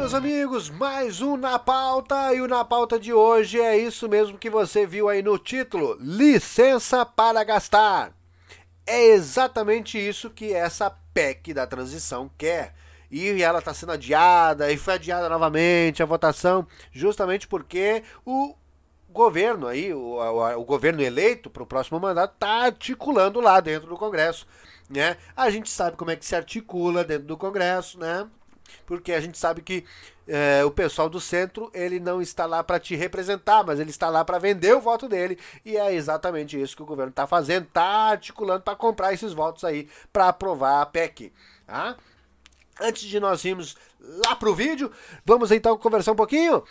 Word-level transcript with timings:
Meus 0.00 0.14
amigos, 0.14 0.70
mais 0.70 1.20
um 1.20 1.36
Na 1.36 1.58
Pauta 1.58 2.32
e 2.32 2.40
o 2.40 2.48
Na 2.48 2.64
Pauta 2.64 2.98
de 2.98 3.12
hoje 3.12 3.60
é 3.60 3.76
isso 3.76 4.08
mesmo 4.08 4.38
que 4.38 4.48
você 4.48 4.86
viu 4.86 5.10
aí 5.10 5.22
no 5.22 5.36
título: 5.36 5.94
Licença 6.00 7.04
para 7.04 7.44
Gastar. 7.44 8.10
É 8.86 9.08
exatamente 9.08 9.98
isso 9.98 10.30
que 10.30 10.54
essa 10.54 10.88
PEC 11.12 11.52
da 11.52 11.66
transição 11.66 12.30
quer. 12.38 12.74
E 13.10 13.42
ela 13.42 13.58
está 13.58 13.74
sendo 13.74 13.92
adiada, 13.92 14.72
e 14.72 14.78
foi 14.78 14.94
adiada 14.94 15.28
novamente 15.28 16.02
a 16.02 16.06
votação, 16.06 16.66
justamente 16.90 17.46
porque 17.46 18.02
o 18.24 18.56
governo 19.10 19.66
aí, 19.66 19.92
o, 19.92 20.14
o, 20.14 20.60
o 20.60 20.64
governo 20.64 21.02
eleito 21.02 21.50
para 21.50 21.62
o 21.62 21.66
próximo 21.66 22.00
mandato, 22.00 22.32
está 22.32 22.64
articulando 22.64 23.38
lá 23.38 23.60
dentro 23.60 23.86
do 23.86 23.98
Congresso. 23.98 24.46
Né? 24.88 25.18
A 25.36 25.50
gente 25.50 25.68
sabe 25.68 25.98
como 25.98 26.10
é 26.10 26.16
que 26.16 26.24
se 26.24 26.34
articula 26.34 27.04
dentro 27.04 27.26
do 27.26 27.36
Congresso, 27.36 27.98
né? 27.98 28.26
Porque 28.86 29.12
a 29.12 29.20
gente 29.20 29.38
sabe 29.38 29.62
que 29.62 29.84
é, 30.26 30.64
o 30.64 30.70
pessoal 30.70 31.08
do 31.08 31.20
centro 31.20 31.70
ele 31.74 31.98
não 31.98 32.22
está 32.22 32.46
lá 32.46 32.62
para 32.62 32.78
te 32.78 32.94
representar, 32.94 33.64
mas 33.64 33.80
ele 33.80 33.90
está 33.90 34.08
lá 34.08 34.24
para 34.24 34.38
vender 34.38 34.74
o 34.74 34.80
voto 34.80 35.08
dele 35.08 35.38
e 35.64 35.76
é 35.76 35.92
exatamente 35.92 36.60
isso 36.60 36.76
que 36.76 36.82
o 36.82 36.86
governo 36.86 37.10
está 37.10 37.26
fazendo, 37.26 37.64
está 37.64 38.10
articulando 38.10 38.62
para 38.62 38.76
comprar 38.76 39.12
esses 39.12 39.32
votos 39.32 39.64
aí 39.64 39.88
para 40.12 40.28
aprovar 40.28 40.82
a 40.82 40.86
PEC. 40.86 41.32
Tá? 41.66 41.96
Antes 42.80 43.02
de 43.02 43.18
nós 43.18 43.44
irmos 43.44 43.76
lá 44.02 44.34
pro 44.34 44.54
vídeo, 44.54 44.90
vamos 45.24 45.50
então 45.50 45.76
conversar 45.76 46.12
um 46.12 46.16
pouquinho. 46.16 46.62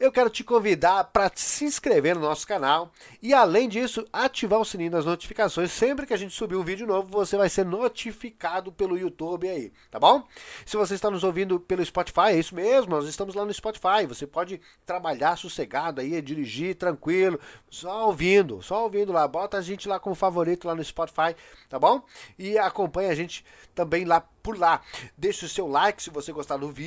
Eu 0.00 0.10
quero 0.10 0.30
te 0.30 0.42
convidar 0.42 1.04
para 1.04 1.30
se 1.34 1.64
inscrever 1.64 2.14
no 2.14 2.22
nosso 2.22 2.46
canal 2.46 2.90
e 3.22 3.34
além 3.34 3.68
disso, 3.68 4.06
ativar 4.12 4.60
o 4.60 4.64
sininho 4.64 4.90
das 4.90 5.04
notificações. 5.04 5.70
Sempre 5.70 6.06
que 6.06 6.14
a 6.14 6.16
gente 6.16 6.34
subir 6.34 6.56
um 6.56 6.62
vídeo 6.62 6.86
novo, 6.86 7.08
você 7.10 7.36
vai 7.36 7.48
ser 7.48 7.64
notificado 7.64 8.72
pelo 8.72 8.98
YouTube 8.98 9.48
aí, 9.48 9.72
tá 9.90 9.98
bom? 9.98 10.26
Se 10.64 10.76
você 10.76 10.94
está 10.94 11.10
nos 11.10 11.24
ouvindo 11.24 11.60
pelo 11.60 11.84
Spotify, 11.84 12.30
é 12.30 12.38
isso 12.38 12.54
mesmo, 12.54 12.90
nós 12.90 13.06
estamos 13.06 13.34
lá 13.34 13.44
no 13.44 13.52
Spotify. 13.52 14.06
Você 14.06 14.26
pode 14.26 14.60
trabalhar 14.86 15.36
sossegado 15.36 16.00
aí, 16.00 16.20
dirigir 16.22 16.74
tranquilo, 16.74 17.38
só 17.70 18.06
ouvindo, 18.06 18.62
só 18.62 18.84
ouvindo 18.84 19.12
lá. 19.12 19.26
Bota 19.28 19.58
a 19.58 19.62
gente 19.62 19.88
lá 19.88 20.00
como 20.00 20.14
favorito 20.14 20.66
lá 20.66 20.74
no 20.74 20.82
Spotify, 20.82 21.36
tá 21.68 21.78
bom? 21.78 22.02
E 22.38 22.58
acompanha 22.58 23.10
a 23.10 23.14
gente 23.14 23.44
também 23.74 24.04
lá 24.04 24.20
por 24.42 24.58
lá. 24.58 24.80
Deixe 25.16 25.44
o 25.44 25.48
seu 25.48 25.66
like 25.66 26.02
se 26.02 26.10
você 26.10 26.32
gostar 26.32 26.56
do 26.56 26.68
vídeo 26.68 26.77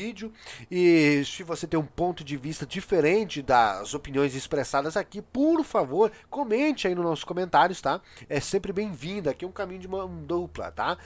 e 0.69 1.23
se 1.25 1.43
você 1.43 1.67
tem 1.67 1.79
um 1.79 1.85
ponto 1.85 2.23
de 2.23 2.37
vista 2.37 2.65
diferente 2.65 3.41
das 3.41 3.93
opiniões 3.93 4.35
expressadas 4.35 4.95
aqui, 4.95 5.21
por 5.21 5.63
favor, 5.63 6.11
comente 6.29 6.87
aí 6.87 6.95
nos 6.95 7.03
nossos 7.03 7.23
comentários, 7.23 7.81
tá? 7.81 8.01
É 8.29 8.39
sempre 8.39 8.71
bem-vindo, 8.71 9.29
aqui 9.29 9.45
é 9.45 9.47
um 9.47 9.51
caminho 9.51 9.79
de 9.79 9.87
mão 9.87 10.07
dupla, 10.23 10.71
tá? 10.71 10.97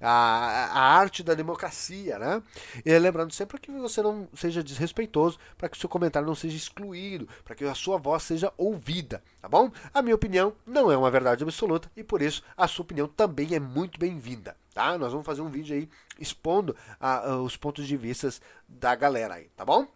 A, 0.00 0.70
a 0.72 0.80
arte 0.98 1.22
da 1.22 1.34
democracia, 1.34 2.18
né? 2.18 2.42
E 2.84 2.98
lembrando 2.98 3.32
sempre 3.32 3.60
que 3.60 3.70
você 3.70 4.02
não 4.02 4.28
seja 4.34 4.62
desrespeitoso, 4.62 5.38
para 5.56 5.68
que 5.68 5.76
o 5.76 5.80
seu 5.80 5.88
comentário 5.88 6.26
não 6.26 6.34
seja 6.34 6.56
excluído, 6.56 7.28
para 7.44 7.54
que 7.54 7.64
a 7.64 7.74
sua 7.74 7.98
voz 7.98 8.22
seja 8.22 8.52
ouvida, 8.56 9.22
tá 9.40 9.48
bom? 9.48 9.70
A 9.92 10.02
minha 10.02 10.14
opinião 10.14 10.54
não 10.66 10.90
é 10.90 10.96
uma 10.96 11.10
verdade 11.10 11.42
absoluta 11.42 11.90
e 11.96 12.04
por 12.04 12.20
isso 12.20 12.42
a 12.56 12.68
sua 12.68 12.82
opinião 12.84 13.08
também 13.08 13.54
é 13.54 13.60
muito 13.60 13.98
bem-vinda 13.98 14.56
tá? 14.74 14.98
Nós 14.98 15.12
vamos 15.12 15.24
fazer 15.24 15.40
um 15.40 15.48
vídeo 15.48 15.74
aí 15.74 15.88
expondo 16.18 16.76
a, 17.00 17.30
a, 17.30 17.40
os 17.40 17.56
pontos 17.56 17.86
de 17.86 17.96
vista 17.96 18.28
da 18.68 18.94
galera 18.94 19.34
aí, 19.34 19.48
tá 19.56 19.64
bom? 19.64 19.86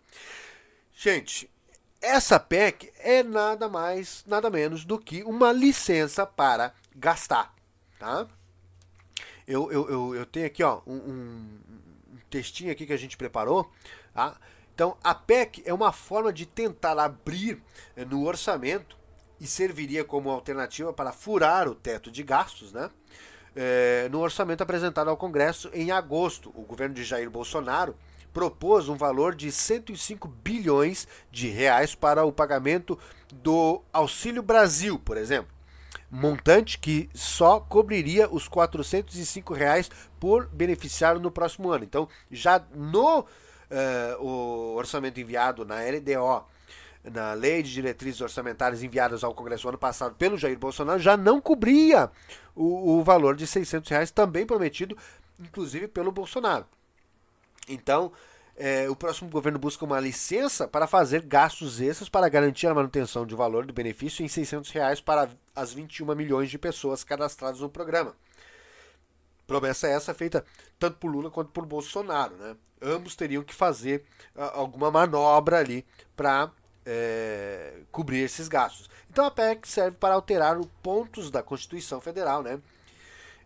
Gente, 0.94 1.50
essa 2.00 2.38
PEC 2.38 2.92
é 3.00 3.22
nada 3.22 3.68
mais, 3.68 4.24
nada 4.26 4.48
menos 4.48 4.84
do 4.84 4.98
que 4.98 5.22
uma 5.24 5.52
licença 5.52 6.24
para 6.24 6.72
gastar, 6.94 7.52
tá? 7.98 8.26
Eu, 9.46 9.70
eu, 9.72 9.90
eu, 9.90 10.14
eu 10.14 10.26
tenho 10.26 10.46
aqui 10.46 10.62
ó, 10.62 10.80
um, 10.86 10.94
um, 10.94 11.58
textinho 12.30 12.70
aqui 12.70 12.86
que 12.86 12.92
a 12.92 12.98
gente 12.98 13.16
preparou, 13.16 13.70
tá? 14.14 14.36
Então, 14.74 14.96
a 15.02 15.12
PEC 15.12 15.62
é 15.66 15.74
uma 15.74 15.90
forma 15.90 16.32
de 16.32 16.46
tentar 16.46 16.98
abrir 17.00 17.60
eh, 17.96 18.04
no 18.04 18.24
orçamento 18.24 18.96
e 19.40 19.46
serviria 19.46 20.04
como 20.04 20.30
alternativa 20.30 20.92
para 20.92 21.12
furar 21.12 21.66
o 21.66 21.74
teto 21.74 22.12
de 22.12 22.22
gastos, 22.22 22.72
né? 22.72 22.88
É, 23.60 24.08
no 24.08 24.20
orçamento 24.20 24.62
apresentado 24.62 25.10
ao 25.10 25.16
Congresso 25.16 25.68
em 25.74 25.90
agosto. 25.90 26.52
O 26.54 26.62
governo 26.62 26.94
de 26.94 27.02
Jair 27.02 27.28
Bolsonaro 27.28 27.96
propôs 28.32 28.88
um 28.88 28.94
valor 28.94 29.34
de 29.34 29.50
105 29.50 30.28
bilhões 30.28 31.08
de 31.32 31.48
reais 31.48 31.92
para 31.92 32.24
o 32.24 32.30
pagamento 32.30 32.96
do 33.34 33.82
Auxílio 33.92 34.44
Brasil, 34.44 34.96
por 34.96 35.16
exemplo. 35.16 35.52
Montante 36.08 36.78
que 36.78 37.10
só 37.12 37.58
cobriria 37.58 38.32
os 38.32 38.46
405 38.46 39.52
reais 39.52 39.90
por 40.20 40.46
beneficiário 40.46 41.20
no 41.20 41.30
próximo 41.30 41.72
ano. 41.72 41.82
Então, 41.82 42.08
já 42.30 42.64
no 42.72 43.20
uh, 43.20 44.76
orçamento 44.76 45.18
enviado 45.18 45.64
na 45.64 45.80
LDO 45.80 46.46
na 47.12 47.32
lei 47.32 47.62
de 47.62 47.72
diretrizes 47.72 48.20
orçamentárias 48.20 48.82
enviadas 48.82 49.24
ao 49.24 49.34
Congresso 49.34 49.68
ano 49.68 49.78
passado 49.78 50.14
pelo 50.14 50.36
Jair 50.36 50.58
Bolsonaro 50.58 50.98
já 50.98 51.16
não 51.16 51.40
cobria 51.40 52.10
o, 52.54 52.98
o 52.98 53.04
valor 53.04 53.36
de 53.36 53.46
600 53.46 53.90
reais 53.90 54.10
também 54.10 54.46
prometido, 54.46 54.96
inclusive 55.38 55.88
pelo 55.88 56.12
Bolsonaro. 56.12 56.66
Então, 57.68 58.12
é, 58.56 58.90
o 58.90 58.96
próximo 58.96 59.30
governo 59.30 59.58
busca 59.58 59.84
uma 59.84 60.00
licença 60.00 60.66
para 60.66 60.88
fazer 60.88 61.22
gastos 61.22 61.80
extras 61.80 62.08
para 62.08 62.28
garantir 62.28 62.66
a 62.66 62.74
manutenção 62.74 63.24
de 63.24 63.34
valor 63.34 63.64
do 63.64 63.72
benefício 63.72 64.24
em 64.24 64.28
600 64.28 64.70
reais 64.72 65.00
para 65.00 65.28
as 65.54 65.72
21 65.72 66.12
milhões 66.16 66.50
de 66.50 66.58
pessoas 66.58 67.04
cadastradas 67.04 67.60
no 67.60 67.68
programa. 67.68 68.16
Promessa 69.46 69.86
essa 69.86 70.12
feita 70.12 70.44
tanto 70.78 70.98
por 70.98 71.08
Lula 71.08 71.30
quanto 71.30 71.50
por 71.52 71.64
Bolsonaro. 71.64 72.34
Né? 72.36 72.56
Ambos 72.82 73.14
teriam 73.14 73.44
que 73.44 73.54
fazer 73.54 74.04
uh, 74.34 74.42
alguma 74.54 74.90
manobra 74.90 75.58
ali 75.58 75.86
para 76.16 76.50
é, 76.90 77.80
cobrir 77.92 78.20
esses 78.20 78.48
gastos. 78.48 78.88
Então 79.10 79.26
a 79.26 79.30
PEC 79.30 79.68
serve 79.68 79.98
para 79.98 80.14
alterar 80.14 80.58
os 80.58 80.66
pontos 80.82 81.30
da 81.30 81.42
Constituição 81.42 82.00
Federal, 82.00 82.42
né? 82.42 82.58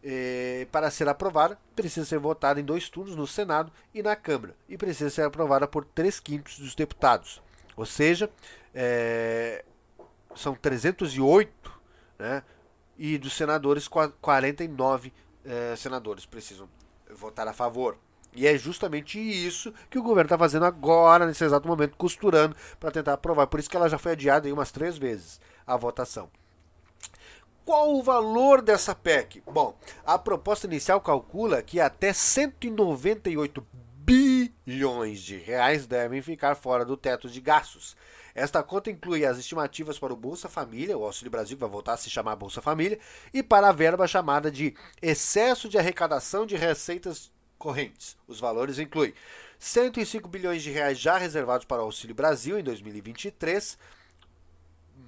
É, 0.04 0.66
para 0.70 0.90
ser 0.90 1.08
aprovada, 1.08 1.58
precisa 1.76 2.06
ser 2.06 2.18
votada 2.18 2.60
em 2.60 2.64
dois 2.64 2.88
turnos 2.88 3.14
no 3.14 3.26
Senado 3.26 3.72
e 3.94 4.02
na 4.02 4.16
Câmara, 4.16 4.54
e 4.68 4.76
precisa 4.76 5.10
ser 5.10 5.22
aprovada 5.22 5.66
por 5.66 5.84
três 5.84 6.18
quintos 6.18 6.58
dos 6.58 6.74
deputados. 6.74 7.42
Ou 7.76 7.86
seja, 7.86 8.30
é, 8.74 9.64
são 10.34 10.54
308, 10.54 11.80
né? 12.18 12.42
E 12.96 13.18
dos 13.18 13.32
senadores, 13.32 13.88
49 13.88 15.12
é, 15.44 15.74
senadores 15.76 16.26
precisam 16.26 16.68
votar 17.10 17.48
a 17.48 17.52
favor. 17.52 17.96
E 18.34 18.46
é 18.46 18.56
justamente 18.56 19.18
isso 19.18 19.72
que 19.90 19.98
o 19.98 20.02
governo 20.02 20.26
está 20.26 20.38
fazendo 20.38 20.64
agora, 20.64 21.26
nesse 21.26 21.44
exato 21.44 21.68
momento, 21.68 21.96
costurando 21.96 22.56
para 22.80 22.90
tentar 22.90 23.14
aprovar. 23.14 23.46
Por 23.46 23.60
isso 23.60 23.68
que 23.68 23.76
ela 23.76 23.88
já 23.88 23.98
foi 23.98 24.12
adiada 24.12 24.46
aí 24.46 24.52
umas 24.52 24.72
três 24.72 24.96
vezes 24.96 25.40
a 25.66 25.76
votação. 25.76 26.30
Qual 27.64 27.94
o 27.94 28.02
valor 28.02 28.60
dessa 28.60 28.94
PEC? 28.94 29.42
Bom, 29.46 29.78
a 30.04 30.18
proposta 30.18 30.66
inicial 30.66 31.00
calcula 31.00 31.62
que 31.62 31.78
até 31.78 32.12
198 32.12 33.64
bilhões 34.04 35.20
de 35.20 35.36
reais 35.36 35.86
devem 35.86 36.20
ficar 36.20 36.56
fora 36.56 36.84
do 36.84 36.96
teto 36.96 37.28
de 37.28 37.40
gastos. 37.40 37.96
Esta 38.34 38.62
conta 38.62 38.90
inclui 38.90 39.24
as 39.24 39.38
estimativas 39.38 39.98
para 39.98 40.12
o 40.12 40.16
Bolsa 40.16 40.48
Família, 40.48 40.96
o 40.96 41.04
Auxílio 41.04 41.30
Brasil 41.30 41.56
vai 41.56 41.68
voltar 41.68 41.92
a 41.92 41.96
se 41.98 42.10
chamar 42.10 42.34
Bolsa 42.34 42.62
Família, 42.62 42.98
e 43.32 43.42
para 43.42 43.68
a 43.68 43.72
verba 43.72 44.06
chamada 44.08 44.50
de 44.50 44.74
excesso 45.00 45.68
de 45.68 45.78
arrecadação 45.78 46.46
de 46.46 46.56
receitas 46.56 47.30
correntes. 47.62 48.16
Os 48.26 48.40
valores 48.40 48.80
incluem 48.80 49.14
105 49.56 50.28
bilhões 50.28 50.64
de 50.64 50.70
reais 50.72 50.98
já 50.98 51.16
reservados 51.16 51.64
para 51.64 51.80
o 51.80 51.84
Auxílio 51.84 52.12
Brasil 52.12 52.58
em 52.58 52.64
2023, 52.64 53.78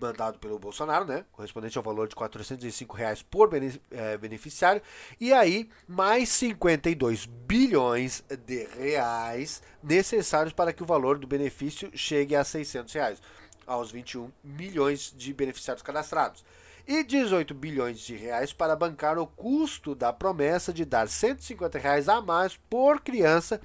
mandado 0.00 0.38
pelo 0.38 0.56
Bolsonaro, 0.56 1.04
né, 1.04 1.24
correspondente 1.32 1.76
ao 1.76 1.82
valor 1.82 2.06
de 2.06 2.14
405 2.14 2.96
reais 2.96 3.22
por 3.22 3.50
eh, 3.52 4.16
beneficiário, 4.18 4.80
e 5.20 5.32
aí 5.32 5.68
mais 5.88 6.28
52 6.28 7.26
bilhões 7.26 8.22
de 8.46 8.64
reais 8.78 9.60
necessários 9.82 10.52
para 10.52 10.72
que 10.72 10.82
o 10.82 10.86
valor 10.86 11.18
do 11.18 11.26
benefício 11.26 11.90
chegue 11.92 12.36
a 12.36 12.44
600 12.44 12.94
reais, 12.94 13.22
aos 13.66 13.90
21 13.90 14.30
milhões 14.44 15.12
de 15.16 15.32
beneficiários 15.32 15.82
cadastrados 15.82 16.44
e 16.86 17.02
18 17.02 17.54
bilhões 17.54 18.00
de 18.00 18.14
reais 18.14 18.52
para 18.52 18.76
bancar 18.76 19.18
o 19.18 19.26
custo 19.26 19.94
da 19.94 20.12
promessa 20.12 20.72
de 20.72 20.84
dar 20.84 21.08
150 21.08 21.78
reais 21.78 22.08
a 22.08 22.20
mais 22.20 22.56
por 22.68 23.00
criança 23.00 23.60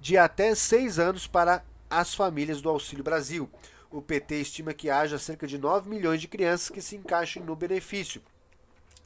de 0.00 0.18
até 0.18 0.54
6 0.54 0.98
anos 0.98 1.26
para 1.26 1.64
as 1.88 2.14
famílias 2.14 2.60
do 2.60 2.68
Auxílio 2.68 3.04
Brasil. 3.04 3.48
O 3.90 4.00
PT 4.02 4.40
estima 4.40 4.72
que 4.72 4.90
haja 4.90 5.18
cerca 5.18 5.46
de 5.46 5.58
9 5.58 5.88
milhões 5.88 6.20
de 6.20 6.26
crianças 6.26 6.70
que 6.70 6.80
se 6.80 6.96
encaixem 6.96 7.42
no 7.42 7.54
benefício. 7.54 8.22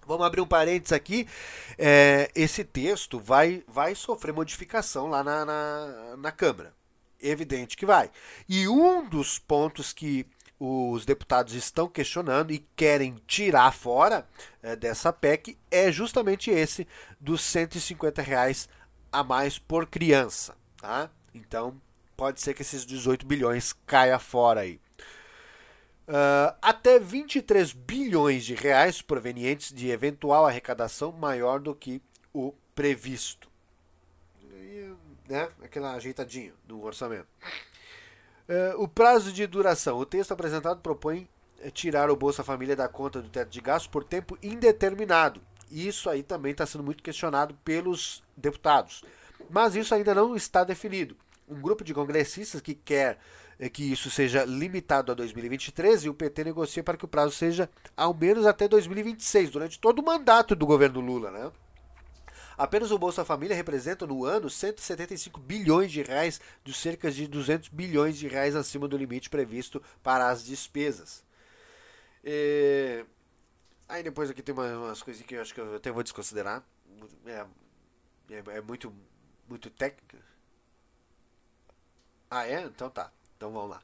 Vamos 0.07 0.25
abrir 0.25 0.41
um 0.41 0.47
parênteses 0.47 0.93
aqui. 0.93 1.29
É, 1.77 2.31
esse 2.35 2.63
texto 2.65 3.19
vai, 3.19 3.65
vai 3.67 3.95
sofrer 3.95 4.33
modificação 4.33 5.09
lá 5.09 5.25
na, 5.25 5.45
na, 5.45 6.17
na 6.17 6.33
Câmara. 6.33 6.73
Evidente 7.21 7.77
que 7.77 7.85
vai. 7.85 8.11
E 8.49 8.69
um 8.69 9.09
dos 9.09 9.39
pontos 9.39 9.93
que 9.93 10.25
os 10.59 11.05
deputados 11.05 11.55
estão 11.55 11.89
questionando 11.89 12.51
e 12.51 12.67
querem 12.75 13.21
tirar 13.27 13.73
fora 13.73 14.27
é, 14.63 14.75
dessa 14.75 15.13
PEC 15.13 15.57
é 15.71 15.93
justamente 15.93 16.51
esse 16.51 16.89
dos 17.21 17.43
150 17.43 18.23
reais 18.23 18.69
a 19.13 19.23
mais 19.23 19.59
por 19.59 19.87
criança. 19.87 20.57
Tá? 20.81 21.11
Então, 21.35 21.81
pode 22.17 22.41
ser 22.41 22.55
que 22.55 22.63
esses 22.63 22.87
18 22.87 23.27
bilhões 23.27 23.75
caia 23.87 24.19
fora 24.19 24.61
aí. 24.61 24.81
Uh, 26.09 26.55
até 26.63 27.01
23 27.01 27.73
bilhões 27.73 28.45
de 28.45 28.55
reais 28.55 29.03
provenientes 29.03 29.73
de 29.73 29.91
eventual 29.91 30.47
arrecadação 30.47 31.11
maior 31.11 31.59
do 31.59 31.75
que 31.75 32.01
o 32.33 32.55
previsto. 32.75 33.51
E, 34.53 34.95
né, 35.29 35.49
aquela 35.63 35.95
ajeitadinha 35.95 36.55
do 36.65 36.81
orçamento. 36.83 37.27
Uh, 38.49 38.81
o 38.81 38.87
prazo 38.87 39.33
de 39.33 39.47
duração. 39.47 39.99
O 39.99 40.07
texto 40.07 40.33
apresentado 40.33 40.81
propõe 40.81 41.29
eh, 41.61 41.71
tirar 41.71 42.11
o 42.11 42.17
Bolsa 42.17 42.45
Família 42.45 42.77
da 42.77 42.89
conta 42.89 43.21
do 43.21 43.29
teto 43.29 43.51
de 43.51 43.61
gastos 43.61 43.91
por 43.91 44.05
tempo 44.05 44.39
indeterminado. 44.43 45.41
Isso 45.71 46.09
aí 46.09 46.23
também 46.23 46.53
está 46.53 46.65
sendo 46.65 46.85
muito 46.85 47.03
questionado 47.03 47.55
pelos 47.65 48.23
deputados. 48.37 49.03
Mas 49.51 49.75
isso 49.75 49.95
ainda 49.95 50.15
não 50.15 50.37
está 50.37 50.63
definido. 50.63 51.17
Um 51.49 51.61
grupo 51.61 51.83
de 51.83 51.93
congressistas 51.93 52.61
que 52.61 52.75
quer 52.75 53.19
é 53.59 53.69
que 53.69 53.91
isso 53.91 54.11
seja 54.11 54.45
limitado 54.45 55.11
a 55.11 55.15
2023 55.15 56.05
e 56.05 56.09
o 56.09 56.15
PT 56.15 56.45
negocia 56.45 56.85
para 56.85 56.97
que 56.97 57.05
o 57.05 57.09
prazo 57.09 57.35
seja 57.35 57.69
ao 57.97 58.15
menos 58.15 58.47
até 58.47 58.69
2026, 58.69 59.51
durante 59.51 59.81
todo 59.81 60.01
o 60.01 60.05
mandato 60.05 60.55
do 60.55 60.67
governo 60.67 61.01
Lula, 61.01 61.31
né? 61.31 61.51
Apenas 62.57 62.91
o 62.91 62.99
Bolsa 62.99 63.25
Família 63.25 63.55
representa 63.55 64.07
no 64.07 64.25
ano 64.25 64.49
175 64.49 65.39
bilhões 65.41 65.93
de 65.93 66.03
reais, 66.03 66.41
de 66.65 66.73
cerca 66.73 67.11
de 67.11 67.27
200 67.27 67.69
bilhões 67.69 68.17
de 68.17 68.29
reais 68.29 68.57
acima 68.57 68.89
do 68.89 68.97
limite 68.97 69.29
previsto 69.29 69.83
para 70.03 70.29
as 70.29 70.45
despesas. 70.45 71.23
E... 72.25 73.05
Aí 73.89 74.03
depois 74.03 74.31
aqui 74.31 74.43
tem 74.43 74.55
umas, 74.55 75.03
coisinhas 75.03 75.29
que 75.29 75.35
eu 75.35 75.41
acho 75.41 75.55
que 75.55 75.61
eu 75.61 75.77
até 75.77 75.93
vou 75.93 76.03
desconsiderar. 76.03 76.65
É, 77.27 77.47
é, 78.31 78.43
é 78.57 78.61
muito, 78.61 78.93
muito 79.49 79.71
técnica. 79.71 80.19
Ah, 82.31 82.47
é? 82.47 82.63
Então 82.63 82.91
tá. 82.91 83.13
Então 83.37 83.53
vamos 83.53 83.71
lá. 83.71 83.81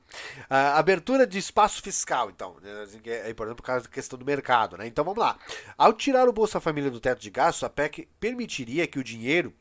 Uh, 0.51 0.79
abertura 0.79 1.27
de 1.27 1.39
espaço 1.39 1.83
fiscal, 1.83 2.31
então. 2.31 2.57
Né, 2.63 2.83
assim, 2.83 3.01
é 3.05 3.31
importante 3.31 3.57
por 3.57 3.65
causa 3.65 3.85
da 3.85 3.91
questão 3.91 4.19
do 4.19 4.25
mercado, 4.25 4.77
né? 4.77 4.87
Então 4.87 5.05
vamos 5.05 5.21
lá. 5.21 5.39
Ao 5.77 5.93
tirar 5.93 6.29
o 6.29 6.33
Bolsa 6.33 6.61
Família 6.61 6.91
do 6.91 7.01
teto 7.01 7.21
de 7.21 7.31
gastos, 7.31 7.65
a 7.65 7.71
PEC 7.71 8.09
permitiria 8.19 8.87
que 8.87 8.99
o 8.99 9.05
dinheiro 9.05 9.55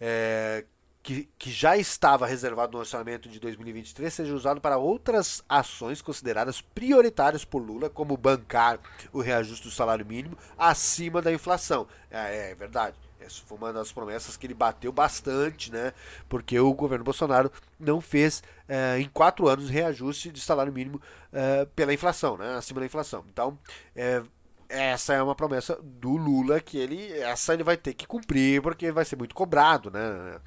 é, 0.00 0.64
que, 1.02 1.28
que 1.38 1.50
já 1.50 1.76
estava 1.76 2.26
reservado 2.26 2.72
no 2.72 2.78
orçamento 2.78 3.28
de 3.28 3.40
2023 3.40 4.12
seja 4.12 4.34
usado 4.34 4.60
para 4.60 4.76
outras 4.76 5.42
ações 5.48 6.02
consideradas 6.02 6.60
prioritárias 6.60 7.44
por 7.44 7.62
Lula, 7.62 7.88
como 7.88 8.16
bancar 8.16 8.78
o 9.12 9.20
reajuste 9.20 9.64
do 9.64 9.70
salário 9.70 10.04
mínimo 10.04 10.36
acima 10.56 11.22
da 11.22 11.32
inflação. 11.32 11.86
É, 12.10 12.50
é 12.50 12.54
verdade. 12.54 12.96
Essa 13.20 13.42
foi 13.44 13.58
uma 13.58 13.72
das 13.72 13.92
promessas 13.92 14.36
que 14.36 14.46
ele 14.46 14.54
bateu 14.54 14.92
bastante, 14.92 15.72
né? 15.72 15.92
Porque 16.28 16.58
o 16.58 16.72
governo 16.72 17.04
Bolsonaro 17.04 17.50
não 17.78 18.00
fez 18.00 18.42
é, 18.68 18.98
em 18.98 19.08
quatro 19.08 19.48
anos 19.48 19.68
reajuste 19.68 20.30
de 20.30 20.40
salário 20.40 20.72
mínimo 20.72 21.00
é, 21.32 21.64
pela 21.76 21.92
inflação, 21.92 22.36
né? 22.36 22.56
Acima 22.56 22.80
da 22.80 22.86
inflação. 22.86 23.24
Então, 23.28 23.58
é, 23.94 24.22
essa 24.68 25.14
é 25.14 25.22
uma 25.22 25.34
promessa 25.34 25.78
do 25.82 26.10
Lula 26.10 26.60
que 26.60 26.76
ele, 26.76 27.12
essa 27.20 27.54
ele 27.54 27.64
vai 27.64 27.76
ter 27.76 27.94
que 27.94 28.06
cumprir 28.06 28.62
porque 28.62 28.92
vai 28.92 29.04
ser 29.04 29.16
muito 29.16 29.34
cobrado, 29.34 29.90
né? 29.90 30.38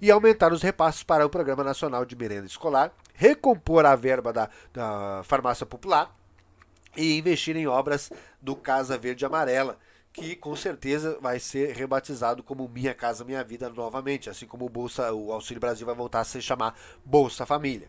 E 0.00 0.10
aumentar 0.10 0.52
os 0.52 0.62
repasses 0.62 1.02
para 1.02 1.24
o 1.24 1.30
Programa 1.30 1.62
Nacional 1.62 2.04
de 2.04 2.16
Merenda 2.16 2.46
Escolar, 2.46 2.92
recompor 3.14 3.84
a 3.86 3.94
verba 3.94 4.32
da, 4.32 4.48
da 4.72 5.22
farmácia 5.24 5.64
popular 5.64 6.14
e 6.96 7.18
investir 7.18 7.56
em 7.56 7.66
obras 7.66 8.10
do 8.40 8.56
Casa 8.56 8.98
Verde 8.98 9.24
Amarela 9.24 9.78
que 10.12 10.34
com 10.34 10.56
certeza 10.56 11.18
vai 11.20 11.38
ser 11.38 11.74
rebatizado 11.74 12.42
como 12.42 12.68
Minha 12.68 12.94
Casa 12.94 13.24
Minha 13.24 13.44
Vida 13.44 13.68
novamente, 13.70 14.28
assim 14.28 14.46
como 14.46 14.66
o 14.66 14.68
Bolsa, 14.68 15.12
o 15.12 15.32
Auxílio 15.32 15.60
Brasil 15.60 15.86
vai 15.86 15.94
voltar 15.94 16.20
a 16.20 16.24
se 16.24 16.42
chamar 16.42 16.78
Bolsa 17.04 17.46
Família. 17.46 17.88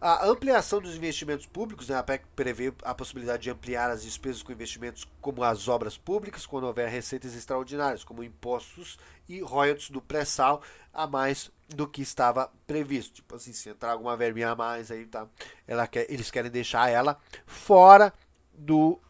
A 0.00 0.26
ampliação 0.26 0.82
dos 0.82 0.94
investimentos 0.94 1.46
públicos, 1.46 1.88
né, 1.88 1.96
a 1.96 2.02
PEC 2.02 2.26
prevê 2.36 2.74
a 2.82 2.94
possibilidade 2.94 3.44
de 3.44 3.50
ampliar 3.50 3.90
as 3.90 4.02
despesas 4.02 4.42
com 4.42 4.52
investimentos 4.52 5.08
como 5.18 5.42
as 5.42 5.66
obras 5.66 5.96
públicas, 5.96 6.44
quando 6.44 6.64
houver 6.64 6.90
receitas 6.90 7.34
extraordinárias, 7.34 8.04
como 8.04 8.22
impostos 8.22 8.98
e 9.26 9.40
royalties 9.40 9.88
do 9.88 10.02
pré-sal, 10.02 10.60
a 10.92 11.06
mais 11.06 11.50
do 11.70 11.88
que 11.88 12.02
estava 12.02 12.52
previsto. 12.66 13.14
Tipo 13.14 13.36
assim, 13.36 13.54
se 13.54 13.70
entrar 13.70 13.92
alguma 13.92 14.14
verbinha 14.14 14.50
a 14.50 14.54
mais, 14.54 14.90
aí 14.90 15.06
tá, 15.06 15.26
ela 15.66 15.86
quer, 15.86 16.04
eles 16.12 16.30
querem 16.30 16.50
deixar 16.50 16.90
ela 16.90 17.18
fora 17.46 18.12
do 18.52 19.00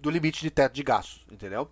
do 0.00 0.10
limite 0.10 0.40
de 0.40 0.50
teto 0.50 0.74
de 0.74 0.82
gastos, 0.82 1.26
entendeu? 1.30 1.68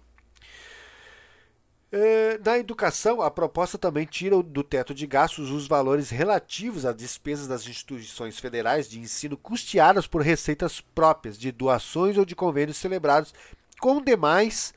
É, 1.93 2.38
na 2.44 2.58
educação, 2.58 3.23
a 3.23 3.31
proposta 3.31 3.78
também 3.78 4.05
tira 4.05 4.43
do 4.43 4.64
teto 4.64 4.93
de 4.93 5.06
gastos 5.06 5.50
os 5.50 5.69
valores 5.69 6.11
relativos 6.11 6.84
às 6.84 6.96
despesas 6.96 7.46
das 7.46 7.67
instituições 7.67 8.38
federais 8.38 8.88
de 8.88 8.99
ensino 8.99 9.37
custeadas 9.37 10.06
por 10.06 10.20
receitas 10.20 10.81
próprias 10.81 11.38
de 11.38 11.52
doações 11.52 12.19
ou 12.19 12.25
de 12.25 12.34
convênios 12.34 12.76
celebrados 12.76 13.32
com 13.81 14.02
demais 14.02 14.75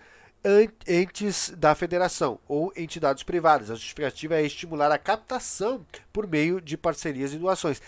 entes 0.88 1.52
da 1.58 1.76
federação 1.76 2.40
ou 2.48 2.72
entidades 2.78 3.24
privadas. 3.24 3.72
A 3.72 3.76
justificativa 3.76 4.36
é 4.36 4.46
estimular 4.46 4.92
a 4.92 4.98
captação 4.98 5.86
por 6.14 6.28
meio 6.28 6.62
de 6.62 6.78
parcerias 6.78 7.34
e 7.34 7.38
doações 7.38 7.82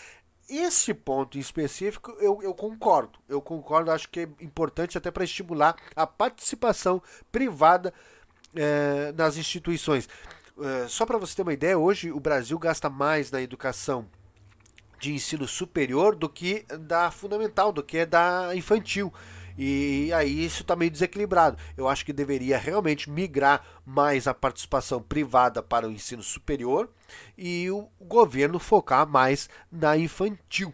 esse 0.58 0.94
ponto 0.94 1.38
específico 1.38 2.16
eu, 2.20 2.42
eu 2.42 2.54
concordo. 2.54 3.20
Eu 3.28 3.42
concordo, 3.42 3.92
acho 3.92 4.10
que 4.10 4.22
é 4.22 4.30
importante 4.40 4.98
até 4.98 5.10
para 5.10 5.24
estimular 5.24 5.76
a 5.96 6.06
participação 6.06 7.02
privada 7.32 7.94
é, 8.56 9.12
nas 9.14 9.38
instituições. 9.38 10.10
É, 10.60 10.88
só 10.88 11.06
para 11.06 11.18
você 11.18 11.36
ter 11.36 11.42
uma 11.42 11.54
ideia, 11.54 11.78
hoje 11.78 12.12
o 12.12 12.20
Brasil 12.20 12.58
gasta 12.60 12.90
mais 12.90 13.32
na 13.32 13.42
educação 13.42 14.08
de 15.00 15.14
ensino 15.14 15.48
superior 15.48 16.16
do 16.16 16.30
que 16.30 16.64
da 16.80 17.10
fundamental, 17.10 17.72
do 17.72 17.82
que 17.82 18.06
da 18.06 18.56
infantil. 18.56 19.12
E 19.58 20.12
aí 20.14 20.46
isso 20.46 20.62
está 20.62 20.76
meio 20.76 20.92
desequilibrado. 20.92 21.58
Eu 21.76 21.88
acho 21.88 22.06
que 22.06 22.14
deveria 22.14 22.58
realmente 22.58 23.10
migrar 23.10 23.66
mais 23.86 24.28
a 24.28 24.34
participação 24.34 25.02
privada 25.02 25.62
para 25.62 25.88
o 25.88 25.92
ensino 25.92 26.24
superior 26.24 26.90
e 27.38 27.70
o 27.70 27.88
governo 28.00 28.60
focar 28.60 29.08
mais 29.08 29.50
na 29.72 29.98
infantil. 29.98 30.74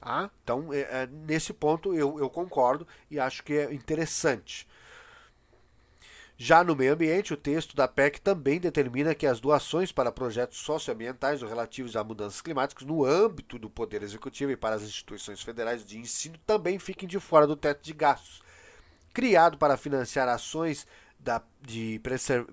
Ah, 0.00 0.28
então, 0.42 0.72
é, 0.72 0.80
é, 0.80 1.08
nesse 1.10 1.52
ponto 1.52 1.94
eu, 1.94 2.18
eu 2.18 2.28
concordo 2.28 2.86
e 3.08 3.20
acho 3.20 3.44
que 3.44 3.52
é 3.52 3.72
interessante. 3.72 4.66
Já 6.44 6.64
no 6.64 6.74
meio 6.74 6.94
ambiente, 6.94 7.32
o 7.32 7.36
texto 7.36 7.76
da 7.76 7.86
PEC 7.86 8.20
também 8.20 8.58
determina 8.58 9.14
que 9.14 9.28
as 9.28 9.38
doações 9.38 9.92
para 9.92 10.10
projetos 10.10 10.58
socioambientais 10.58 11.40
ou 11.40 11.48
relativos 11.48 11.94
a 11.94 12.02
mudanças 12.02 12.40
climáticas 12.40 12.84
no 12.84 13.04
âmbito 13.04 13.60
do 13.60 13.70
Poder 13.70 14.02
Executivo 14.02 14.50
e 14.50 14.56
para 14.56 14.74
as 14.74 14.82
instituições 14.82 15.40
federais 15.40 15.86
de 15.86 15.96
ensino 16.00 16.36
também 16.44 16.80
fiquem 16.80 17.08
de 17.08 17.20
fora 17.20 17.46
do 17.46 17.54
teto 17.54 17.84
de 17.84 17.92
gastos. 17.92 18.42
Criado 19.14 19.56
para 19.56 19.76
financiar 19.76 20.28
ações 20.28 20.84
da, 21.16 21.40
de 21.60 22.00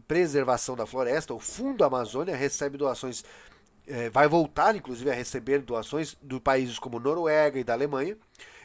preservação 0.08 0.76
da 0.76 0.86
floresta, 0.86 1.34
o 1.34 1.40
Fundo 1.40 1.84
Amazônia 1.84 2.36
recebe 2.36 2.78
doações, 2.78 3.26
eh, 3.88 4.08
vai 4.12 4.28
voltar 4.28 4.76
inclusive 4.76 5.10
a 5.10 5.16
receber 5.16 5.64
doações 5.64 6.16
de 6.22 6.40
países 6.40 6.78
como 6.78 7.00
Noruega 7.00 7.60
e 7.60 7.64
da 7.64 7.74
Alemanha. 7.74 8.16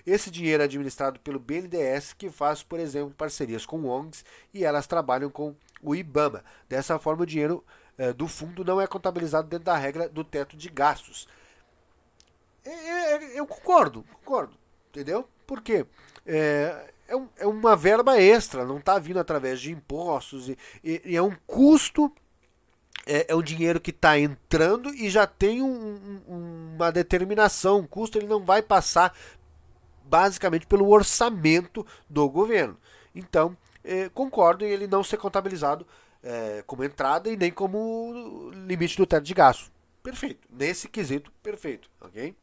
Esse 0.06 0.30
dinheiro 0.30 0.62
é 0.62 0.66
administrado 0.66 1.18
pelo 1.20 1.38
BNDES, 1.38 2.12
que 2.12 2.30
faz, 2.30 2.62
por 2.62 2.78
exemplo, 2.78 3.14
parcerias 3.16 3.64
com 3.64 3.84
ONGs 3.84 4.24
e 4.52 4.64
elas 4.64 4.86
trabalham 4.86 5.30
com 5.30 5.54
o 5.82 5.94
IBAMA. 5.94 6.44
Dessa 6.68 6.98
forma, 6.98 7.22
o 7.22 7.26
dinheiro 7.26 7.64
eh, 7.96 8.12
do 8.12 8.28
fundo 8.28 8.64
não 8.64 8.80
é 8.80 8.86
contabilizado 8.86 9.48
dentro 9.48 9.64
da 9.64 9.76
regra 9.76 10.08
do 10.08 10.22
teto 10.22 10.56
de 10.56 10.68
gastos. 10.68 11.26
É, 12.64 12.70
é, 12.70 13.38
eu 13.38 13.46
concordo, 13.46 14.04
concordo, 14.12 14.54
entendeu? 14.90 15.28
Por 15.46 15.60
quê? 15.60 15.86
É, 16.26 16.92
é, 17.06 17.16
um, 17.16 17.28
é 17.36 17.46
uma 17.46 17.76
verba 17.76 18.18
extra, 18.20 18.64
não 18.64 18.78
está 18.78 18.98
vindo 18.98 19.18
através 19.18 19.60
de 19.60 19.70
impostos 19.70 20.48
e, 20.48 20.58
e, 20.82 21.02
e 21.04 21.16
é 21.16 21.22
um 21.22 21.36
custo 21.46 22.10
é, 23.06 23.26
é, 23.28 23.34
um 23.36 23.42
dinheiro 23.42 23.80
que 23.80 23.90
está 23.90 24.18
entrando 24.18 24.94
e 24.94 25.10
já 25.10 25.26
tem 25.26 25.60
um, 25.60 26.22
um, 26.26 26.74
uma 26.74 26.90
determinação. 26.90 27.80
O 27.80 27.88
custo 27.88 28.18
ele 28.18 28.26
não 28.26 28.42
vai 28.42 28.62
passar 28.62 29.14
basicamente 30.04 30.66
pelo 30.66 30.88
orçamento 30.88 31.86
do 32.08 32.28
governo. 32.28 32.76
Então, 33.14 33.56
eh, 33.82 34.10
concordo 34.12 34.64
em 34.64 34.68
ele 34.68 34.86
não 34.86 35.02
ser 35.02 35.16
contabilizado 35.16 35.86
eh, 36.22 36.62
como 36.66 36.84
entrada 36.84 37.28
e 37.30 37.36
nem 37.36 37.50
como 37.52 38.50
limite 38.66 38.96
do 38.96 39.06
teto 39.06 39.24
de 39.24 39.34
gasto. 39.34 39.70
Perfeito. 40.02 40.46
Nesse 40.50 40.88
quesito, 40.88 41.32
perfeito. 41.42 41.90
Ok? 42.00 42.34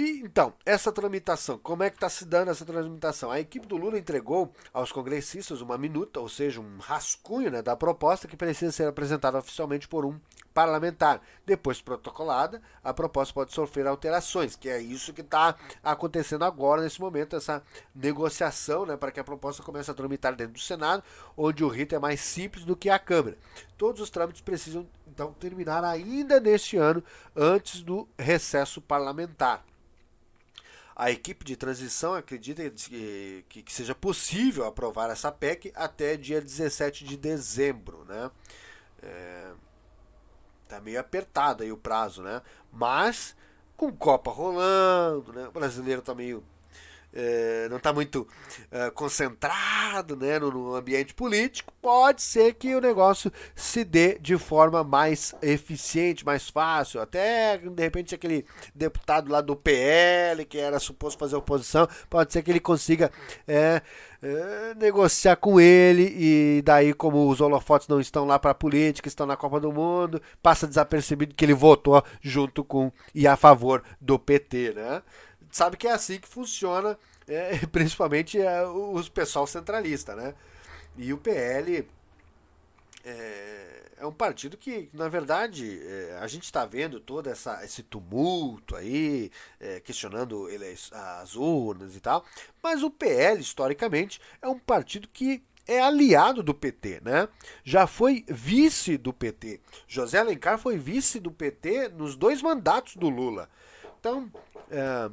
E 0.00 0.20
então, 0.24 0.54
essa 0.64 0.92
tramitação, 0.92 1.58
como 1.58 1.82
é 1.82 1.90
que 1.90 1.96
está 1.96 2.08
se 2.08 2.24
dando 2.24 2.52
essa 2.52 2.64
tramitação? 2.64 3.32
A 3.32 3.40
equipe 3.40 3.66
do 3.66 3.76
Lula 3.76 3.98
entregou 3.98 4.52
aos 4.72 4.92
congressistas 4.92 5.60
uma 5.60 5.76
minuta, 5.76 6.20
ou 6.20 6.28
seja, 6.28 6.60
um 6.60 6.78
rascunho 6.78 7.50
né, 7.50 7.62
da 7.62 7.74
proposta 7.74 8.28
que 8.28 8.36
precisa 8.36 8.70
ser 8.70 8.86
apresentada 8.86 9.38
oficialmente 9.38 9.88
por 9.88 10.06
um 10.06 10.16
parlamentar. 10.54 11.20
Depois 11.44 11.80
protocolada, 11.80 12.62
a 12.84 12.94
proposta 12.94 13.34
pode 13.34 13.52
sofrer 13.52 13.88
alterações, 13.88 14.54
que 14.54 14.68
é 14.68 14.80
isso 14.80 15.12
que 15.12 15.22
está 15.22 15.56
acontecendo 15.82 16.44
agora, 16.44 16.80
nesse 16.80 17.00
momento, 17.00 17.34
essa 17.34 17.60
negociação 17.92 18.86
né, 18.86 18.96
para 18.96 19.10
que 19.10 19.18
a 19.18 19.24
proposta 19.24 19.64
comece 19.64 19.90
a 19.90 19.94
tramitar 19.94 20.36
dentro 20.36 20.52
do 20.52 20.60
Senado, 20.60 21.02
onde 21.36 21.64
o 21.64 21.68
rito 21.68 21.96
é 21.96 21.98
mais 21.98 22.20
simples 22.20 22.64
do 22.64 22.76
que 22.76 22.88
a 22.88 23.00
Câmara. 23.00 23.36
Todos 23.76 24.00
os 24.00 24.10
trâmites 24.10 24.42
precisam 24.42 24.86
então 25.08 25.32
terminar 25.32 25.82
ainda 25.82 26.38
neste 26.38 26.76
ano, 26.76 27.02
antes 27.34 27.82
do 27.82 28.06
recesso 28.16 28.80
parlamentar. 28.80 29.64
A 30.98 31.12
equipe 31.12 31.44
de 31.44 31.56
transição 31.56 32.12
acredita 32.12 32.68
que, 32.68 33.44
que, 33.48 33.72
seja 33.72 33.94
possível 33.94 34.66
aprovar 34.66 35.08
essa 35.10 35.30
PEC 35.30 35.72
até 35.76 36.16
dia 36.16 36.40
17 36.40 37.04
de 37.04 37.16
dezembro. 37.16 38.04
Né? 38.04 38.28
É, 39.00 39.52
tá 40.66 40.80
meio 40.80 40.98
apertado 40.98 41.62
aí 41.62 41.70
o 41.70 41.76
prazo, 41.76 42.20
né? 42.20 42.42
Mas 42.72 43.36
com 43.76 43.92
Copa 43.92 44.32
rolando, 44.32 45.32
né? 45.32 45.46
O 45.46 45.52
brasileiro 45.52 46.02
tá 46.02 46.16
meio 46.16 46.42
é, 47.12 47.66
não 47.68 47.78
está 47.78 47.92
muito 47.92 48.26
é, 48.70 48.90
concentrado 48.90 50.16
né, 50.16 50.38
no, 50.38 50.50
no, 50.50 50.74
ambiente 50.74 51.14
político, 51.14 51.72
pode 51.80 52.22
ser 52.22 52.54
que 52.54 52.74
o 52.74 52.80
negócio 52.80 53.32
se 53.54 53.84
dê 53.84 54.18
de 54.18 54.36
forma 54.36 54.84
mais 54.84 55.34
eficiente, 55.40 56.24
mais 56.24 56.48
fácil. 56.48 57.00
Até 57.00 57.58
de 57.58 57.82
repente 57.82 58.14
aquele 58.14 58.44
deputado 58.74 59.30
lá 59.30 59.40
do 59.40 59.56
PL, 59.56 60.44
que 60.44 60.58
era 60.58 60.78
suposto 60.78 61.18
fazer 61.18 61.36
oposição, 61.36 61.88
pode 62.10 62.32
ser 62.32 62.42
que 62.42 62.50
ele 62.50 62.60
consiga 62.60 63.10
é, 63.46 63.80
é 64.22 64.74
negociar 64.74 65.36
com 65.36 65.60
ele 65.60 66.12
e 66.16 66.62
daí, 66.62 66.92
como 66.92 67.28
os 67.28 67.40
holofotes 67.40 67.88
não 67.88 68.00
estão 68.00 68.26
lá 68.26 68.38
para 68.38 68.50
a 68.50 68.54
política, 68.54 69.08
estão 69.08 69.26
na 69.26 69.36
Copa 69.36 69.58
do 69.58 69.72
Mundo, 69.72 70.20
passa 70.42 70.66
desapercebido 70.66 71.34
que 71.34 71.44
ele 71.44 71.54
votou 71.54 72.02
junto 72.20 72.62
com 72.62 72.92
e 73.14 73.26
a 73.26 73.36
favor 73.36 73.82
do 74.00 74.18
PT, 74.18 74.74
né? 74.74 75.02
Sabe 75.50 75.76
que 75.76 75.86
é 75.86 75.92
assim 75.92 76.18
que 76.18 76.28
funciona, 76.28 76.98
é, 77.26 77.58
principalmente 77.72 78.40
é, 78.40 78.66
os 78.66 79.08
pessoal 79.08 79.46
centralista, 79.46 80.14
né? 80.14 80.34
E 80.96 81.12
o 81.12 81.18
PL 81.18 81.88
é, 83.04 83.82
é 83.98 84.06
um 84.06 84.12
partido 84.12 84.56
que, 84.56 84.88
na 84.92 85.08
verdade, 85.08 85.80
é, 85.82 86.18
a 86.20 86.26
gente 86.26 86.44
está 86.44 86.64
vendo 86.64 87.00
todo 87.00 87.28
essa, 87.28 87.64
esse 87.64 87.82
tumulto 87.82 88.76
aí, 88.76 89.30
é, 89.60 89.80
questionando 89.80 90.48
ele, 90.48 90.66
as 90.92 91.36
urnas 91.36 91.96
e 91.96 92.00
tal, 92.00 92.24
mas 92.62 92.82
o 92.82 92.90
PL, 92.90 93.40
historicamente, 93.40 94.20
é 94.40 94.48
um 94.48 94.58
partido 94.58 95.08
que 95.08 95.42
é 95.66 95.80
aliado 95.80 96.42
do 96.42 96.54
PT, 96.54 97.02
né? 97.04 97.28
Já 97.62 97.86
foi 97.86 98.24
vice 98.26 98.96
do 98.96 99.12
PT. 99.12 99.60
José 99.86 100.18
Alencar 100.18 100.58
foi 100.58 100.78
vice 100.78 101.20
do 101.20 101.30
PT 101.30 101.90
nos 101.90 102.16
dois 102.16 102.40
mandatos 102.40 102.96
do 102.96 103.10
Lula. 103.10 103.50
Então, 104.00 104.32
é, 104.70 105.10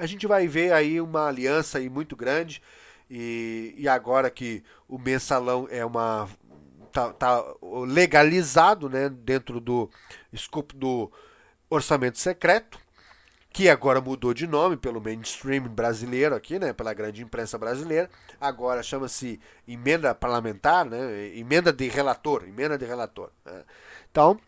a 0.00 0.06
gente 0.06 0.26
vai 0.26 0.48
ver 0.48 0.72
aí 0.72 0.98
uma 0.98 1.28
aliança 1.28 1.76
aí 1.76 1.90
muito 1.90 2.16
grande 2.16 2.62
e, 3.08 3.74
e 3.76 3.86
agora 3.86 4.30
que 4.30 4.64
o 4.88 4.98
mensalão 4.98 5.68
é 5.70 5.84
uma 5.84 6.26
tá, 6.90 7.12
tá 7.12 7.44
legalizado 7.86 8.88
né, 8.88 9.10
dentro 9.10 9.60
do 9.60 9.90
escopo 10.32 10.74
do 10.74 11.12
orçamento 11.68 12.18
secreto 12.18 12.78
que 13.52 13.68
agora 13.68 14.00
mudou 14.00 14.32
de 14.32 14.46
nome 14.46 14.76
pelo 14.76 15.02
mainstream 15.02 15.64
brasileiro 15.64 16.34
aqui, 16.34 16.58
né, 16.58 16.72
pela 16.72 16.94
grande 16.94 17.20
imprensa 17.20 17.58
brasileira. 17.58 18.08
Agora 18.40 18.82
chama-se 18.82 19.38
emenda 19.68 20.14
parlamentar, 20.14 20.86
né, 20.86 21.36
emenda 21.36 21.72
de 21.72 21.88
relator, 21.88 22.44
emenda 22.44 22.78
de 22.78 22.86
relator. 22.86 23.30
Né. 23.44 23.64
Então, 24.10 24.40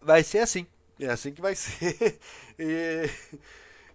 vai 0.00 0.22
ser 0.22 0.40
assim, 0.40 0.66
é 1.00 1.08
assim 1.08 1.32
que 1.32 1.40
vai 1.40 1.56
ser. 1.56 2.20
e, 2.58 3.10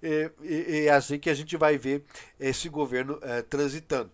é, 0.03 0.86
é 0.86 0.89
assim 0.89 1.17
que 1.17 1.29
a 1.29 1.33
gente 1.33 1.55
vai 1.57 1.77
ver 1.77 2.03
esse 2.39 2.69
governo 2.69 3.17
é, 3.22 3.41
transitando. 3.41 4.12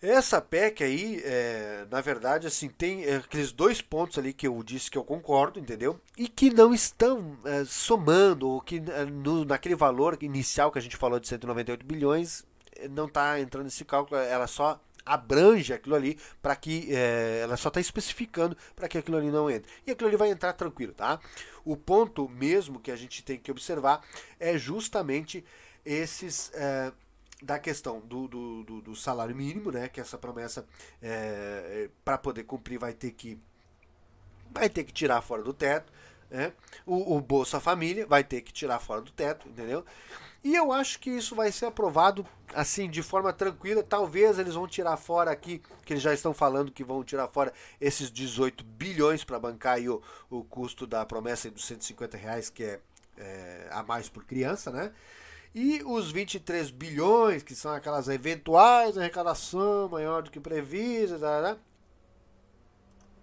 Essa 0.00 0.40
PEC 0.40 0.84
aí, 0.84 1.20
é, 1.24 1.84
na 1.90 2.00
verdade, 2.00 2.46
assim, 2.46 2.68
tem 2.68 3.04
é, 3.04 3.16
aqueles 3.16 3.50
dois 3.50 3.82
pontos 3.82 4.16
ali 4.16 4.32
que 4.32 4.46
eu 4.46 4.62
disse 4.62 4.88
que 4.88 4.96
eu 4.96 5.02
concordo, 5.02 5.58
entendeu? 5.58 6.00
E 6.16 6.28
que 6.28 6.50
não 6.50 6.72
estão 6.72 7.36
é, 7.44 7.64
somando, 7.64 8.48
ou 8.48 8.60
que 8.60 8.80
no, 8.80 9.44
naquele 9.44 9.74
valor 9.74 10.16
inicial 10.20 10.70
que 10.70 10.78
a 10.78 10.82
gente 10.82 10.96
falou 10.96 11.18
de 11.18 11.26
198 11.26 11.84
bilhões, 11.84 12.44
não 12.90 13.06
está 13.06 13.40
entrando 13.40 13.64
nesse 13.64 13.84
cálculo, 13.84 14.20
ela 14.20 14.46
só 14.46 14.80
abrange 15.08 15.72
aquilo 15.72 15.94
ali 15.94 16.18
para 16.42 16.54
que 16.54 16.94
é, 16.94 17.40
ela 17.42 17.56
só 17.56 17.68
está 17.68 17.80
especificando 17.80 18.56
para 18.76 18.88
que 18.88 18.98
aquilo 18.98 19.16
ali 19.16 19.30
não 19.30 19.50
entre. 19.50 19.70
E 19.86 19.90
aquilo 19.90 20.08
ali 20.08 20.16
vai 20.16 20.30
entrar 20.30 20.52
tranquilo, 20.52 20.92
tá? 20.92 21.18
O 21.64 21.76
ponto 21.76 22.28
mesmo 22.28 22.78
que 22.78 22.90
a 22.90 22.96
gente 22.96 23.22
tem 23.22 23.38
que 23.38 23.50
observar 23.50 24.02
é 24.38 24.56
justamente 24.58 25.44
esses 25.84 26.52
é, 26.54 26.92
da 27.42 27.58
questão 27.58 28.00
do, 28.00 28.28
do, 28.28 28.64
do, 28.64 28.80
do, 28.82 28.96
salário 28.96 29.34
mínimo, 29.34 29.70
né? 29.70 29.88
Que 29.88 30.00
essa 30.00 30.18
promessa 30.18 30.66
é, 31.00 31.08
é 31.08 31.90
para 32.04 32.18
poder 32.18 32.44
cumprir 32.44 32.78
vai 32.78 32.92
ter 32.92 33.12
que 33.12 33.38
vai 34.50 34.68
ter 34.68 34.84
que 34.84 34.92
tirar 34.92 35.20
fora 35.22 35.42
do 35.42 35.52
teto. 35.52 35.92
Né? 36.30 36.52
O, 36.84 37.16
o 37.16 37.20
Bolsa 37.20 37.58
Família 37.58 38.06
vai 38.06 38.22
ter 38.22 38.42
que 38.42 38.52
tirar 38.52 38.78
fora 38.78 39.00
do 39.00 39.10
teto, 39.10 39.48
entendeu? 39.48 39.84
E 40.42 40.54
eu 40.54 40.70
acho 40.70 41.00
que 41.00 41.10
isso 41.10 41.34
vai 41.34 41.50
ser 41.50 41.66
aprovado 41.66 42.24
assim 42.54 42.88
de 42.88 43.02
forma 43.02 43.32
tranquila. 43.32 43.82
Talvez 43.82 44.38
eles 44.38 44.54
vão 44.54 44.68
tirar 44.68 44.96
fora 44.96 45.30
aqui, 45.30 45.60
que 45.84 45.92
eles 45.92 46.02
já 46.02 46.14
estão 46.14 46.32
falando 46.32 46.70
que 46.70 46.84
vão 46.84 47.02
tirar 47.02 47.28
fora 47.28 47.52
esses 47.80 48.10
18 48.10 48.64
bilhões 48.64 49.24
para 49.24 49.38
bancar 49.38 49.80
o, 49.80 50.02
o 50.30 50.44
custo 50.44 50.86
da 50.86 51.04
promessa 51.04 51.50
dos 51.50 51.64
150 51.66 52.16
reais, 52.16 52.50
que 52.50 52.62
é, 52.62 52.80
é 53.16 53.68
a 53.70 53.82
mais 53.82 54.08
por 54.08 54.24
criança, 54.24 54.70
né? 54.70 54.92
E 55.54 55.82
os 55.84 56.12
23 56.12 56.70
bilhões, 56.70 57.42
que 57.42 57.54
são 57.54 57.72
aquelas 57.72 58.08
eventuais 58.08 58.96
arrecadação 58.96 59.88
maior 59.88 60.22
do 60.22 60.30
que 60.30 60.38
prevista, 60.38 61.58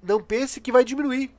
não 0.04 0.22
pense 0.22 0.60
que 0.60 0.72
vai 0.72 0.84
diminuir 0.84 1.34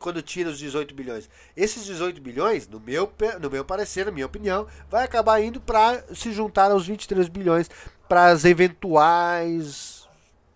quando 0.00 0.20
tira 0.20 0.50
os 0.50 0.58
18 0.58 0.92
bilhões. 0.94 1.30
Esses 1.56 1.84
18 1.84 2.20
bilhões, 2.20 2.66
no 2.66 2.80
meu, 2.80 3.12
no 3.40 3.50
meu 3.50 3.64
parecer, 3.64 4.06
na 4.06 4.10
minha 4.10 4.26
opinião, 4.26 4.66
vai 4.90 5.04
acabar 5.04 5.40
indo 5.40 5.60
para 5.60 6.02
se 6.12 6.32
juntar 6.32 6.72
aos 6.72 6.86
23 6.86 7.28
bilhões 7.28 7.70
para 8.08 8.26
as 8.26 8.44
eventuais 8.44 10.00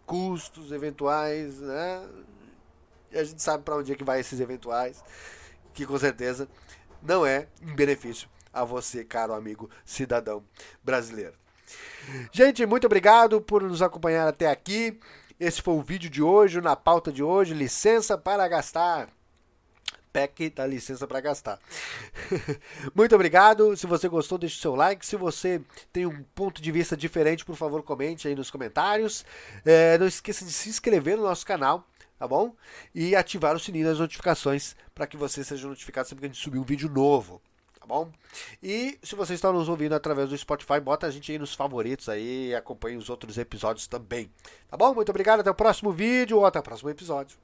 custos 0.07 0.73
eventuais, 0.73 1.61
né? 1.61 2.07
A 3.13 3.25
gente 3.25 3.43
sabe 3.43 3.63
para 3.63 3.77
onde 3.77 3.93
é 3.93 3.95
que 3.95 4.05
vai 4.05 4.21
esses 4.21 4.41
eventuais, 4.41 5.03
que 5.73 5.87
com 5.87 5.99
certeza 5.99 6.49
não 7.03 7.25
é 7.25 7.47
em 7.63 7.75
benefício 7.75 8.29
a 8.53 8.65
você, 8.65 9.05
caro 9.05 9.33
amigo 9.33 9.71
cidadão 9.85 10.45
brasileiro. 10.83 11.35
Gente, 12.33 12.67
muito 12.67 12.87
obrigado 12.87 13.41
por 13.41 13.63
nos 13.63 13.83
acompanhar 13.83 14.29
até 14.29 14.51
aqui. 14.51 14.99
Esse 15.39 15.63
foi 15.63 15.75
o 15.75 15.83
vídeo 15.83 16.11
de 16.11 16.23
hoje, 16.23 16.61
na 16.61 16.77
pauta 16.77 17.11
de 17.11 17.23
hoje, 17.23 17.55
licença 17.55 18.17
para 18.17 18.47
gastar. 18.47 19.09
PEC 20.15 20.51
dá 20.51 20.65
licença 20.65 21.09
para 21.09 21.21
gastar. 21.21 21.59
Muito 22.95 23.17
obrigado. 23.17 23.77
Se 23.77 23.85
você 23.85 24.09
gostou, 24.09 24.39
deixe 24.39 24.61
seu 24.61 24.77
like. 24.77 25.05
Se 25.05 25.17
você 25.17 25.61
tem 25.93 26.07
um 26.07 26.23
ponto 26.37 26.63
de 26.63 26.71
vista 26.71 26.97
diferente, 26.97 27.45
por 27.45 27.57
favor, 27.57 27.83
comente 27.83 28.29
aí 28.29 28.35
nos 28.37 28.49
comentários. 28.49 29.25
É, 29.65 29.99
não 29.99 30.07
esqueça 30.07 30.45
de 30.45 30.53
se 30.53 30.69
inscrever 30.69 31.17
no 31.17 31.25
nosso 31.25 31.45
canal, 31.45 31.85
tá 32.17 32.29
bom? 32.29 32.55
E 32.95 33.17
ativar 33.17 33.57
o 33.57 33.59
sininho 33.59 33.87
das 33.87 33.99
notificações 33.99 34.77
para 34.95 35.09
que 35.09 35.17
você 35.17 35.43
seja 35.43 35.67
notificado 35.67 36.09
sempre 36.09 36.21
que 36.21 36.27
a 36.27 36.33
gente 36.33 36.43
subir 36.43 36.59
um 36.59 36.65
vídeo 36.65 36.89
novo. 36.89 37.43
Tá 37.81 37.85
bom? 37.85 38.11
E 38.63 38.97
se 39.03 39.17
você 39.17 39.35
está 39.35 39.53
nos 39.53 39.69
ouvindo 39.69 39.95
através 39.95 40.31
do 40.31 40.39
Spotify, 40.39 40.81
bota 40.81 41.09
a 41.09 41.11
gente 41.11 41.31
aí 41.33 41.39
nos 41.39 41.55
favoritos 41.55 42.09
aí 42.09 42.51
e 42.51 42.55
acompanhe 42.55 42.97
os 42.97 43.11
outros 43.11 43.37
episódios 43.37 43.89
também. 43.89 44.31
Tá 44.69 44.77
bom? 44.77 44.95
Muito 44.95 45.11
obrigado, 45.11 45.41
até 45.41 45.51
o 45.51 45.55
próximo 45.55 45.93
vídeo 45.93 46.39
ou 46.39 46.47
até 46.47 46.61
o 46.61 46.63
próximo 46.63 46.89
episódio. 46.89 47.37